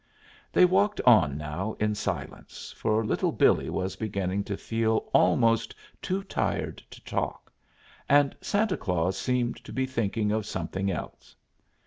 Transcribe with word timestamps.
They 0.51 0.65
walked 0.65 0.99
on 1.01 1.37
now 1.37 1.73
in 1.79 1.93
silence, 1.93 2.73
for 2.75 3.05
Little 3.05 3.31
Billee 3.31 3.69
was 3.69 3.95
beginning 3.95 4.43
to 4.45 4.57
feel 4.57 5.07
almost 5.13 5.75
too 6.01 6.23
tired 6.23 6.77
to 6.89 7.03
talk, 7.03 7.53
and 8.09 8.35
Santa 8.41 8.77
Claus 8.77 9.15
seemed 9.15 9.57
to 9.63 9.71
be 9.71 9.85
thinking 9.85 10.31
of 10.31 10.47
something 10.47 10.89
else. 10.89 11.35